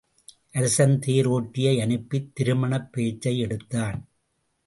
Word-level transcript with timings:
அரசன் 0.51 0.99
தேர் 0.99 1.27
ஒட்டியை 1.27 1.81
அனுப்பித் 1.81 2.35
திருமணப் 2.35 2.91
பேச்சை 2.91 3.39
எடுத்தான். 3.39 3.99